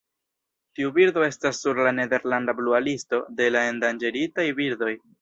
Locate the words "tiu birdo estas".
0.79-1.59